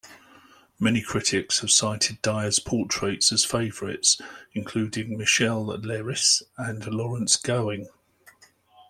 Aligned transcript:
Many 0.79 0.99
critics 1.03 1.59
have 1.59 1.69
cited 1.69 2.23
Dyer's 2.23 2.57
portraits 2.57 3.31
as 3.31 3.45
favourites, 3.45 4.19
including 4.55 5.15
Michel 5.15 5.63
Leiris 5.67 6.41
and 6.57 6.83
Lawrence 6.87 7.35
Gowing. 7.35 7.87